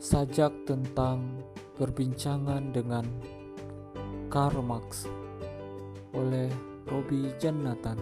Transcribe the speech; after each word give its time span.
sajak 0.00 0.64
tentang 0.64 1.44
perbincangan 1.76 2.72
dengan 2.72 3.04
Karl 4.32 4.64
Marx 4.64 5.04
oleh 6.16 6.48
Robi 6.88 7.28
Jannatan. 7.36 8.00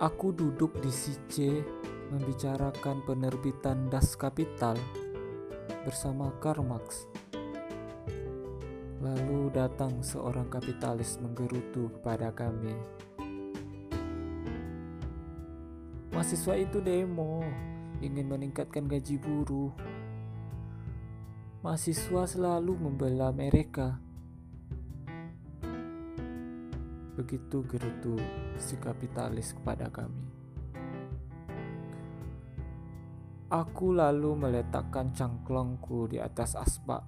Aku 0.00 0.32
duduk 0.32 0.72
di 0.80 0.88
C 0.88 1.60
membicarakan 2.08 3.04
penerbitan 3.04 3.92
Das 3.92 4.16
Kapital 4.16 4.80
bersama 5.84 6.32
Karl 6.40 6.64
Marx. 6.64 7.04
Lalu 9.04 9.52
datang 9.52 10.00
seorang 10.00 10.48
kapitalis 10.48 11.20
menggerutu 11.20 11.92
kepada 12.00 12.32
kami. 12.32 12.72
Mahasiswa 16.14 16.54
itu 16.54 16.78
demo, 16.78 17.42
ingin 17.98 18.26
meningkatkan 18.30 18.86
gaji 18.86 19.18
buruh. 19.18 19.72
Mahasiswa 21.66 22.22
selalu 22.30 22.78
membela 22.78 23.34
mereka. 23.34 23.98
Begitu 27.16 27.64
gerutu 27.66 28.14
si 28.60 28.76
kapitalis 28.76 29.56
kepada 29.56 29.88
kami. 29.90 30.36
Aku 33.46 33.94
lalu 33.94 34.34
meletakkan 34.34 35.14
cangklongku 35.14 36.10
di 36.10 36.18
atas 36.18 36.58
asbak, 36.58 37.06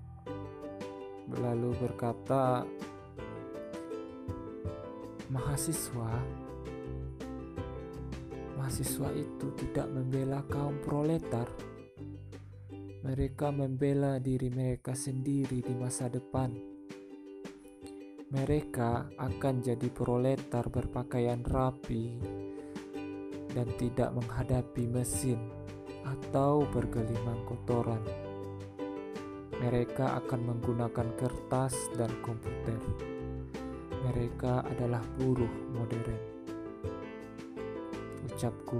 lalu 1.34 1.74
berkata, 1.76 2.62
"Mahasiswa, 5.34 6.14
mahasiswa 8.68 9.08
itu 9.16 9.48
tidak 9.56 9.88
membela 9.88 10.44
kaum 10.44 10.76
proletar. 10.84 11.48
Mereka 13.00 13.48
membela 13.48 14.20
diri 14.20 14.52
mereka 14.52 14.92
sendiri 14.92 15.64
di 15.64 15.72
masa 15.72 16.12
depan. 16.12 16.52
Mereka 18.28 19.16
akan 19.16 19.54
jadi 19.64 19.88
proletar 19.88 20.68
berpakaian 20.68 21.40
rapi 21.48 22.20
dan 23.56 23.72
tidak 23.80 24.12
menghadapi 24.12 24.84
mesin." 24.84 25.40
atau 26.08 26.64
bergelimang 26.72 27.44
kotoran. 27.44 28.00
Mereka 29.60 30.24
akan 30.24 30.40
menggunakan 30.40 31.08
kertas 31.20 31.76
dan 32.00 32.08
komputer. 32.24 32.80
Mereka 34.08 34.64
adalah 34.64 35.04
buruh 35.20 35.52
modern. 35.76 36.37
Ucapku. 38.38 38.78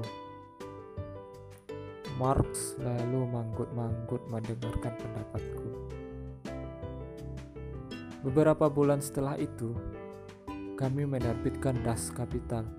Marx 2.15 2.79
lalu 2.79 3.27
manggut-manggut 3.27 4.23
mendengarkan 4.31 4.95
pendapatku. 4.95 5.71
Beberapa 8.23 8.71
bulan 8.71 9.03
setelah 9.03 9.35
itu, 9.35 9.75
kami 10.79 11.11
menerbitkan 11.11 11.75
Das 11.83 12.15
Kapital, 12.15 12.71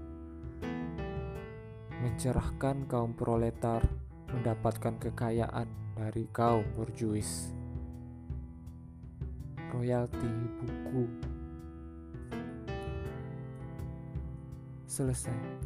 mencerahkan 1.99 2.87
kaum 2.87 3.11
proletar 3.11 3.83
mendapatkan 4.31 4.95
kekayaan 5.03 5.67
dari 5.99 6.31
kaum 6.31 6.63
borjuis. 6.79 7.51
Royalti 9.75 10.31
buku 10.63 11.03
selesai. 14.87 15.59